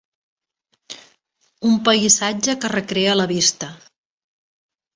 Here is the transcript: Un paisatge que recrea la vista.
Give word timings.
Un 1.71 1.75
paisatge 1.89 2.57
que 2.65 2.73
recrea 2.77 3.15
la 3.21 3.29
vista. 3.35 3.73